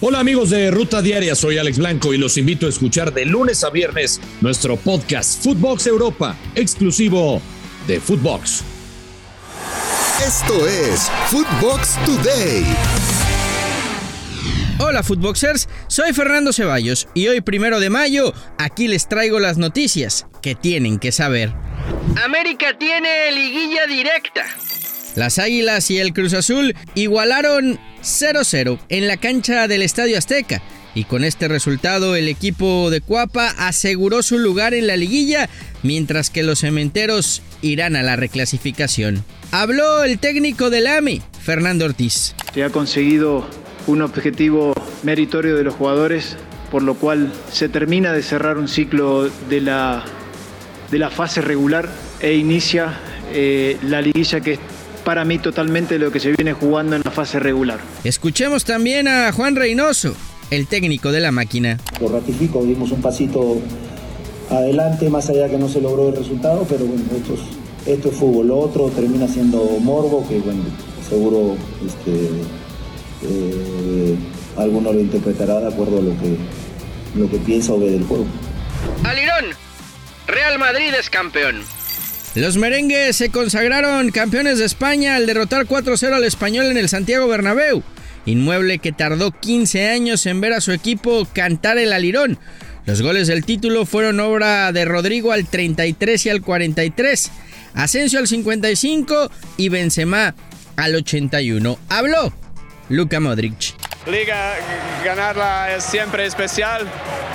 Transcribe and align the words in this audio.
Hola 0.00 0.20
amigos 0.20 0.50
de 0.50 0.70
Ruta 0.70 1.02
Diaria, 1.02 1.34
soy 1.34 1.58
Alex 1.58 1.78
Blanco 1.78 2.14
y 2.14 2.18
los 2.18 2.36
invito 2.36 2.66
a 2.66 2.68
escuchar 2.68 3.12
de 3.12 3.24
lunes 3.24 3.64
a 3.64 3.70
viernes 3.70 4.20
nuestro 4.40 4.76
podcast 4.76 5.42
Footbox 5.42 5.88
Europa, 5.88 6.36
exclusivo 6.54 7.42
de 7.88 7.98
Footbox. 7.98 8.62
Esto 10.24 10.68
es 10.68 11.10
Footbox 11.30 11.96
Today. 12.04 12.64
Hola 14.78 15.02
Footboxers, 15.02 15.68
soy 15.88 16.12
Fernando 16.12 16.52
Ceballos 16.52 17.08
y 17.12 17.26
hoy 17.26 17.40
primero 17.40 17.80
de 17.80 17.90
mayo 17.90 18.32
aquí 18.56 18.86
les 18.86 19.08
traigo 19.08 19.40
las 19.40 19.58
noticias 19.58 20.28
que 20.42 20.54
tienen 20.54 21.00
que 21.00 21.10
saber. 21.10 21.52
América 22.24 22.78
tiene 22.78 23.32
liguilla 23.32 23.88
directa. 23.88 24.44
Las 25.16 25.38
Águilas 25.38 25.90
y 25.90 25.98
el 25.98 26.12
Cruz 26.12 26.34
Azul 26.34 26.74
igualaron 26.94 27.78
0-0 28.02 28.78
en 28.88 29.08
la 29.08 29.16
cancha 29.16 29.68
del 29.68 29.82
Estadio 29.82 30.18
Azteca 30.18 30.62
y 30.94 31.04
con 31.04 31.24
este 31.24 31.48
resultado 31.48 32.16
el 32.16 32.28
equipo 32.28 32.90
de 32.90 33.00
Cuapa 33.00 33.54
aseguró 33.58 34.22
su 34.22 34.38
lugar 34.38 34.74
en 34.74 34.86
la 34.86 34.96
liguilla 34.96 35.48
mientras 35.82 36.30
que 36.30 36.42
los 36.42 36.60
cementeros 36.60 37.42
irán 37.62 37.96
a 37.96 38.02
la 38.02 38.16
reclasificación. 38.16 39.24
Habló 39.50 40.04
el 40.04 40.18
técnico 40.18 40.70
del 40.70 40.86
AMI, 40.86 41.22
Fernando 41.40 41.84
Ortiz. 41.84 42.34
Se 42.52 42.64
ha 42.64 42.70
conseguido 42.70 43.48
un 43.86 44.02
objetivo 44.02 44.74
meritorio 45.02 45.56
de 45.56 45.64
los 45.64 45.74
jugadores, 45.74 46.36
por 46.70 46.82
lo 46.82 46.94
cual 46.94 47.32
se 47.50 47.68
termina 47.68 48.12
de 48.12 48.22
cerrar 48.22 48.58
un 48.58 48.68
ciclo 48.68 49.30
de 49.48 49.60
la, 49.60 50.04
de 50.90 50.98
la 50.98 51.10
fase 51.10 51.40
regular 51.40 51.88
e 52.20 52.34
inicia 52.34 52.98
eh, 53.32 53.78
la 53.82 54.02
liguilla 54.02 54.40
que 54.40 54.54
es 54.54 54.58
para 55.08 55.24
mí 55.24 55.38
totalmente 55.38 55.98
lo 55.98 56.12
que 56.12 56.20
se 56.20 56.32
viene 56.32 56.52
jugando 56.52 56.94
en 56.94 57.00
la 57.02 57.10
fase 57.10 57.40
regular. 57.40 57.80
Escuchemos 58.04 58.66
también 58.66 59.08
a 59.08 59.32
Juan 59.32 59.56
Reynoso, 59.56 60.14
el 60.50 60.66
técnico 60.66 61.12
de 61.12 61.20
la 61.20 61.32
máquina. 61.32 61.78
Lo 61.98 62.10
ratifico, 62.10 62.62
dimos 62.62 62.92
un 62.92 63.00
pasito 63.00 63.56
adelante, 64.50 65.08
más 65.08 65.30
allá 65.30 65.48
que 65.48 65.56
no 65.56 65.66
se 65.66 65.80
logró 65.80 66.10
el 66.10 66.16
resultado, 66.16 66.66
pero 66.68 66.84
bueno, 66.84 67.04
esto 67.16 67.32
es, 67.32 67.40
esto 67.90 68.10
es 68.10 68.16
fútbol. 68.16 68.48
Lo 68.48 68.58
otro 68.58 68.90
termina 68.90 69.26
siendo 69.26 69.64
morbo, 69.80 70.28
que 70.28 70.40
bueno, 70.40 70.62
seguro 71.08 71.56
este, 71.86 72.28
eh, 73.22 74.14
alguno 74.58 74.92
lo 74.92 75.00
interpretará 75.00 75.58
de 75.58 75.68
acuerdo 75.68 76.00
a 76.00 76.02
lo 76.02 76.10
que, 76.18 76.36
lo 77.18 77.30
que 77.30 77.38
piensa 77.38 77.72
o 77.72 77.80
ve 77.80 77.92
del 77.92 78.04
juego. 78.04 78.26
Alirón, 79.04 79.56
Real 80.26 80.58
Madrid 80.58 80.92
es 81.00 81.08
campeón. 81.08 81.62
Los 82.38 82.56
merengues 82.56 83.16
se 83.16 83.30
consagraron 83.30 84.12
campeones 84.12 84.60
de 84.60 84.64
España 84.64 85.16
al 85.16 85.26
derrotar 85.26 85.66
4-0 85.66 86.12
al 86.12 86.22
español 86.22 86.66
en 86.66 86.76
el 86.76 86.88
Santiago 86.88 87.26
Bernabéu, 87.26 87.82
inmueble 88.26 88.78
que 88.78 88.92
tardó 88.92 89.32
15 89.32 89.88
años 89.88 90.24
en 90.24 90.40
ver 90.40 90.52
a 90.52 90.60
su 90.60 90.70
equipo 90.70 91.26
cantar 91.32 91.78
el 91.78 91.92
alirón. 91.92 92.38
Los 92.86 93.02
goles 93.02 93.26
del 93.26 93.44
título 93.44 93.86
fueron 93.86 94.20
obra 94.20 94.70
de 94.70 94.84
Rodrigo 94.84 95.32
al 95.32 95.48
33 95.48 96.26
y 96.26 96.30
al 96.30 96.40
43, 96.40 97.32
Asensio 97.74 98.20
al 98.20 98.28
55 98.28 99.32
y 99.56 99.68
Benzema 99.68 100.36
al 100.76 100.94
81. 100.94 101.76
Habló 101.88 102.32
Luka 102.88 103.18
Modric. 103.18 103.74
Liga, 104.06 104.54
ganarla 105.04 105.74
es 105.74 105.82
siempre 105.82 106.24
especial, 106.24 106.86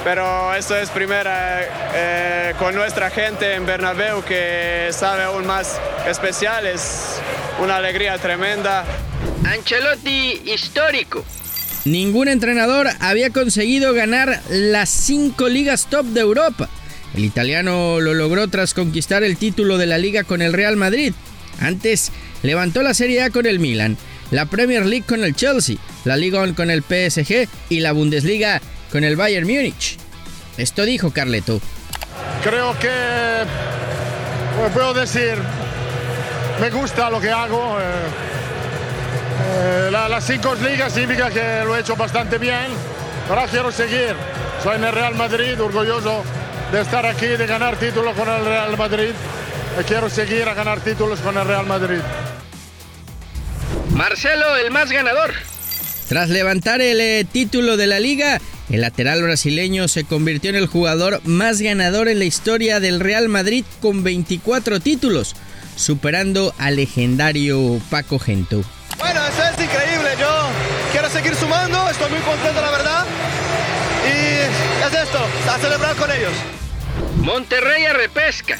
pero 0.04 0.54
esto 0.54 0.76
es 0.78 0.90
primera 0.90 1.62
eh, 1.94 2.54
con 2.60 2.76
nuestra 2.76 3.10
gente 3.10 3.56
en 3.56 3.66
Bernabéu 3.66 4.24
que 4.24 4.90
sabe 4.92 5.24
aún 5.24 5.46
más 5.46 5.80
especial, 6.08 6.66
es 6.68 7.20
una 7.62 7.78
alegría 7.78 8.18
tremenda. 8.18 8.86
Ancelotti 9.46 10.42
histórico. 10.46 11.26
Ningún 11.86 12.28
entrenador 12.28 12.88
había 13.00 13.30
conseguido 13.30 13.94
ganar 13.94 14.42
las 14.50 14.90
cinco 14.90 15.50
ligas 15.50 15.88
top 15.90 16.06
de 16.06 16.22
Europa. 16.22 16.70
El 17.16 17.26
italiano 17.26 18.00
lo 18.00 18.14
logró 18.14 18.48
tras 18.48 18.74
conquistar 18.74 19.24
el 19.24 19.38
título 19.38 19.78
de 19.78 19.86
la 19.86 19.98
liga 19.98 20.24
con 20.24 20.42
el 20.42 20.54
Real 20.54 20.78
Madrid. 20.78 21.14
Antes 21.60 22.12
levantó 22.42 22.82
la 22.84 22.94
Serie 22.94 23.24
A 23.24 23.30
con 23.30 23.46
el 23.46 23.60
Milan 23.60 23.98
la 24.34 24.48
Premier 24.48 24.86
League 24.86 25.06
con 25.08 25.24
el 25.24 25.36
Chelsea, 25.36 25.78
la 26.06 26.18
Liga 26.18 26.52
con 26.54 26.72
el 26.72 26.82
PSG 26.82 27.48
y 27.70 27.80
la 27.80 27.92
Bundesliga 27.92 28.62
con 28.92 29.04
el 29.04 29.16
Bayern 29.16 29.48
Múnich. 29.48 29.98
Esto 30.58 30.86
dijo 30.86 31.12
Carleto. 31.12 31.60
Creo 32.44 32.78
que 32.80 32.90
puedo 34.74 34.94
decir, 34.94 35.36
me 36.60 36.70
gusta 36.70 37.10
lo 37.10 37.20
que 37.20 37.32
hago. 37.32 37.80
Eh, 37.80 37.84
eh, 39.46 39.90
las 39.92 40.24
cinco 40.26 40.56
ligas 40.56 40.94
significa 40.94 41.30
que 41.30 41.64
lo 41.66 41.76
he 41.76 41.80
hecho 41.80 41.96
bastante 41.96 42.38
bien. 42.38 42.68
Ahora 43.30 43.48
quiero 43.48 43.72
seguir. 43.72 44.16
Soy 44.62 44.76
en 44.76 44.84
el 44.84 44.94
Real 44.94 45.16
Madrid, 45.16 45.60
orgulloso 45.62 46.24
de 46.72 46.82
estar 46.82 47.06
aquí, 47.06 47.28
de 47.28 47.46
ganar 47.46 47.76
títulos 47.78 48.16
con 48.16 48.30
el 48.30 48.46
Real 48.46 48.78
Madrid. 48.78 49.12
Y 49.80 49.84
quiero 49.84 50.10
seguir 50.10 50.48
a 50.48 50.54
ganar 50.54 50.80
títulos 50.82 51.20
con 51.20 51.38
el 51.38 51.46
Real 51.46 51.66
Madrid. 51.66 52.02
Marcelo, 53.92 54.56
el 54.56 54.72
más 54.72 54.92
ganador. 54.92 55.34
Tras 56.08 56.30
levantar 56.30 56.82
el 56.82 57.00
eh, 57.00 57.26
título 57.30 57.78
de 57.78 57.88
la 57.88 58.00
liga, 58.00 58.40
el 58.70 58.82
lateral 58.82 59.24
brasileño 59.24 59.88
se 59.88 60.04
convirtió 60.04 60.50
en 60.50 60.56
el 60.56 60.68
jugador 60.68 61.22
más 61.24 61.62
ganador 61.62 62.08
en 62.08 62.20
la 62.20 62.26
historia 62.26 62.80
del 62.80 63.00
Real 63.00 63.30
Madrid 63.30 63.66
con 63.82 64.04
24 64.04 64.80
títulos, 64.80 65.36
superando 65.76 66.54
al 66.58 66.76
legendario 66.76 67.82
Paco 67.90 68.20
Gento. 68.20 68.64
Bueno, 69.00 69.22
eso 69.26 69.44
es 69.44 69.64
increíble. 69.64 70.10
Yo 70.20 70.50
quiero 70.92 71.10
seguir 71.10 71.36
sumando, 71.36 71.90
estoy 71.90 72.12
muy 72.12 72.22
contento, 72.22 72.62
la 72.62 72.72
verdad. 72.72 73.06
Y 74.06 74.86
es 74.86 75.04
esto, 75.04 75.20
a 75.50 75.58
celebrar 75.58 75.96
con 75.96 76.12
ellos. 76.12 76.34
Monterrey 77.18 77.86
a 77.86 77.94
repesca. 77.94 78.58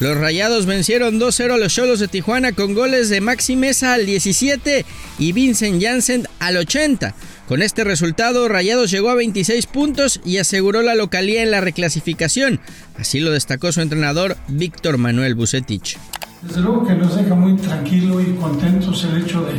Los 0.00 0.16
Rayados 0.16 0.64
vencieron 0.64 1.20
2-0 1.20 1.52
a 1.52 1.58
los 1.58 1.74
Cholos 1.74 2.00
de 2.00 2.08
Tijuana 2.08 2.52
con 2.52 2.72
goles 2.72 3.10
de 3.10 3.20
Maxi 3.20 3.54
Mesa 3.54 3.92
al 3.92 4.06
17 4.06 4.86
y 5.18 5.32
Vincent 5.32 5.82
Janssen 5.82 6.26
al 6.38 6.56
80. 6.56 7.14
Con 7.46 7.60
este 7.60 7.84
resultado, 7.84 8.48
Rayados 8.48 8.90
llegó 8.90 9.10
a 9.10 9.14
26 9.14 9.66
puntos 9.66 10.22
y 10.24 10.38
aseguró 10.38 10.80
la 10.80 10.94
localía 10.94 11.42
en 11.42 11.50
la 11.50 11.60
reclasificación. 11.60 12.60
Así 12.96 13.20
lo 13.20 13.30
destacó 13.30 13.72
su 13.72 13.82
entrenador 13.82 14.38
Víctor 14.48 14.96
Manuel 14.96 15.34
Bucetich. 15.34 15.98
Desde 16.40 16.62
luego 16.62 16.86
que 16.86 16.94
nos 16.94 17.14
deja 17.14 17.34
muy 17.34 17.56
tranquilo 17.56 18.22
y 18.22 18.34
contentos 18.36 19.04
el 19.04 19.22
hecho 19.22 19.42
de 19.42 19.52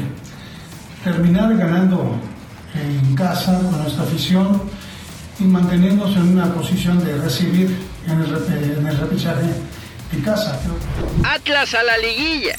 terminar 1.04 1.56
ganando 1.56 2.20
en 2.74 3.14
casa 3.14 3.60
con 3.60 3.84
nuestra 3.84 4.06
afición 4.06 4.64
y 5.40 5.44
mantenernos 5.44 6.16
en 6.16 6.30
una 6.30 6.52
posición 6.52 7.04
de 7.04 7.16
recibir 7.18 7.76
en 8.08 8.22
el, 8.22 8.34
en 8.80 8.88
casa. 10.20 10.60
Atlas 11.24 11.74
a 11.74 11.84
la 11.84 11.98
liguilla. 11.98 12.56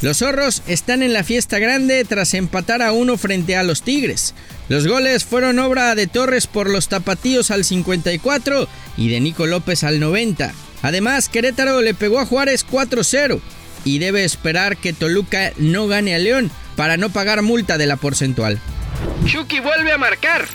Los 0.00 0.18
zorros 0.18 0.62
están 0.66 1.02
en 1.02 1.12
la 1.12 1.24
fiesta 1.24 1.58
grande 1.58 2.04
tras 2.04 2.34
empatar 2.34 2.82
a 2.82 2.92
uno 2.92 3.16
frente 3.16 3.56
a 3.56 3.64
los 3.64 3.82
Tigres. 3.82 4.34
Los 4.68 4.86
goles 4.86 5.24
fueron 5.24 5.58
obra 5.58 5.94
de 5.94 6.06
Torres 6.06 6.46
por 6.46 6.70
los 6.70 6.88
tapatíos 6.88 7.50
al 7.50 7.64
54 7.64 8.68
y 8.96 9.08
de 9.08 9.20
Nico 9.20 9.46
López 9.46 9.82
al 9.82 9.98
90. 9.98 10.52
Además, 10.82 11.28
Querétaro 11.28 11.80
le 11.80 11.94
pegó 11.94 12.20
a 12.20 12.26
Juárez 12.26 12.64
4-0 12.64 13.40
y 13.84 13.98
debe 13.98 14.24
esperar 14.24 14.76
que 14.76 14.92
Toluca 14.92 15.52
no 15.56 15.88
gane 15.88 16.14
a 16.14 16.18
León 16.18 16.50
para 16.76 16.96
no 16.96 17.10
pagar 17.10 17.42
multa 17.42 17.78
de 17.78 17.86
la 17.86 17.96
porcentual. 17.96 18.60
Chucky 19.24 19.60
vuelve 19.60 19.92
a 19.92 19.98
marcar. 19.98 20.46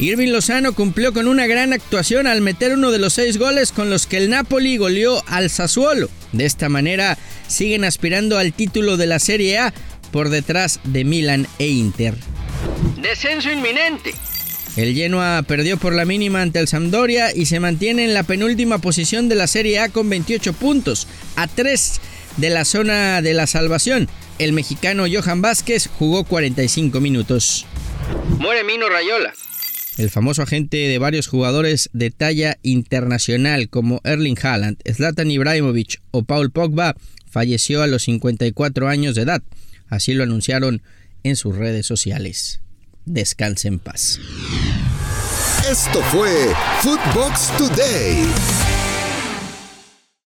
Irving 0.00 0.30
Lozano 0.30 0.72
cumplió 0.72 1.12
con 1.12 1.28
una 1.28 1.46
gran 1.46 1.74
actuación 1.74 2.26
al 2.26 2.40
meter 2.40 2.72
uno 2.72 2.90
de 2.90 2.98
los 2.98 3.12
seis 3.12 3.36
goles 3.36 3.70
con 3.70 3.90
los 3.90 4.06
que 4.06 4.16
el 4.16 4.30
Napoli 4.30 4.78
goleó 4.78 5.22
al 5.26 5.50
Sassuolo. 5.50 6.08
De 6.32 6.46
esta 6.46 6.70
manera 6.70 7.18
siguen 7.48 7.84
aspirando 7.84 8.38
al 8.38 8.54
título 8.54 8.96
de 8.96 9.06
la 9.06 9.18
Serie 9.18 9.58
A 9.58 9.74
por 10.10 10.30
detrás 10.30 10.80
de 10.84 11.04
Milan 11.04 11.46
e 11.58 11.66
Inter. 11.66 12.14
Descenso 12.96 13.50
inminente. 13.52 14.14
El 14.74 14.94
Genoa 14.94 15.42
perdió 15.42 15.76
por 15.76 15.92
la 15.92 16.06
mínima 16.06 16.40
ante 16.40 16.60
el 16.60 16.68
Sampdoria 16.68 17.36
y 17.36 17.44
se 17.44 17.60
mantiene 17.60 18.04
en 18.04 18.14
la 18.14 18.22
penúltima 18.22 18.78
posición 18.78 19.28
de 19.28 19.34
la 19.34 19.46
Serie 19.46 19.80
A 19.80 19.90
con 19.90 20.08
28 20.08 20.54
puntos, 20.54 21.08
a 21.36 21.46
3 21.46 22.00
de 22.38 22.48
la 22.48 22.64
zona 22.64 23.20
de 23.20 23.34
la 23.34 23.46
salvación. 23.46 24.08
El 24.38 24.54
mexicano 24.54 25.04
Johan 25.12 25.42
Vázquez 25.42 25.90
jugó 25.98 26.24
45 26.24 27.00
minutos. 27.00 27.66
Muere 28.38 28.64
Mino 28.64 28.88
Rayola. 28.88 29.34
El 30.00 30.08
famoso 30.08 30.40
agente 30.40 30.78
de 30.78 30.98
varios 30.98 31.26
jugadores 31.26 31.90
de 31.92 32.10
talla 32.10 32.56
internacional 32.62 33.68
como 33.68 34.00
Erling 34.02 34.38
Haaland, 34.42 34.78
Zlatan 34.90 35.30
Ibrahimovic 35.30 36.00
o 36.10 36.22
Paul 36.22 36.50
Pogba 36.50 36.96
falleció 37.30 37.82
a 37.82 37.86
los 37.86 38.04
54 38.04 38.88
años 38.88 39.14
de 39.14 39.22
edad. 39.22 39.42
Así 39.90 40.14
lo 40.14 40.22
anunciaron 40.22 40.80
en 41.22 41.36
sus 41.36 41.54
redes 41.54 41.84
sociales. 41.84 42.62
Descanse 43.04 43.68
en 43.68 43.78
paz. 43.78 44.18
Esto 45.70 46.00
fue 46.04 46.30
Footbox 46.80 47.54
Today. 47.58 48.24